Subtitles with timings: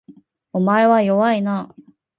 [0.51, 1.75] お前は弱いな